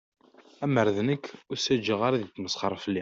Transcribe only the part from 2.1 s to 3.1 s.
ad yesmesxer fell-i.